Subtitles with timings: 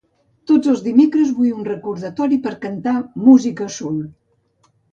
[0.51, 2.97] Tots els dimecres vull un recordatori per cantar
[3.29, 4.05] música soul.